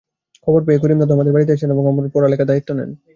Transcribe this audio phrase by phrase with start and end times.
[0.47, 2.89] খবর পেয়ে করিম দাদু আমাদের বাড়িতে আসেন এবং আমার পড়ালেখার দায়িত্ব নেন।